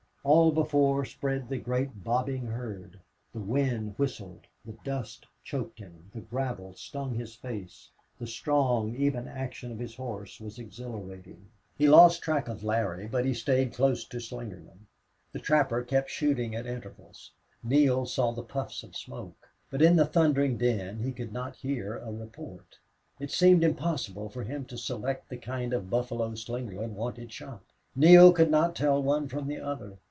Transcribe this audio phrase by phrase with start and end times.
[0.23, 2.99] All before spread the great bobbing herd.
[3.33, 9.27] The wind whistled, the dust choked him, the gravel stung his face, the strong, even
[9.27, 11.49] action of his horse was exhilarating.
[11.75, 14.85] He lost track of Larry, but he stayed close to Slingerland.
[15.31, 17.31] The trapper kept shooting at intervals.
[17.63, 21.97] Neale saw the puffs of smoke, but in the thundering din he could not hear
[21.97, 22.77] a report.
[23.19, 27.63] It seemed impossible for him to select the kind of buffalo Slingerland wanted shot.
[27.95, 29.97] Neale could not tell one from the other.